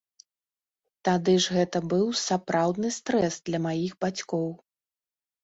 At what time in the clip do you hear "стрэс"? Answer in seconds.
2.97-3.39